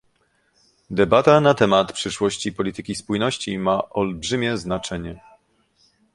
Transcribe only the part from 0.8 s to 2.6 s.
Debata na temat przyszłości